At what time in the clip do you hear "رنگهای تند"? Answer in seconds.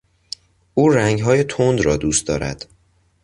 0.89-1.81